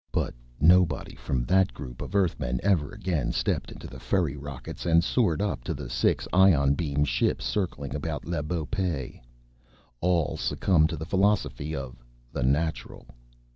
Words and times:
But 0.11 0.33
nobody 0.59 1.13
from 1.13 1.43
that 1.45 1.75
group 1.75 2.01
of 2.01 2.15
Earthmen 2.15 2.59
ever 2.63 2.91
again 2.91 3.31
stepped 3.31 3.71
into 3.71 3.85
the 3.85 3.99
ferry 3.99 4.35
rockets 4.35 4.83
and 4.87 5.03
soared 5.03 5.43
up 5.43 5.63
to 5.65 5.75
the 5.75 5.91
six 5.91 6.27
ion 6.33 6.73
beam 6.73 7.05
ships 7.05 7.45
circling 7.45 7.93
about 7.93 8.25
Le 8.25 8.41
Beau 8.41 8.65
Pays. 8.65 9.19
All 9.99 10.37
succumbed 10.37 10.89
to 10.89 10.97
the 10.97 11.05
Philosophy 11.05 11.75
of 11.75 12.03
the 12.33 12.41
Natural. 12.41 13.05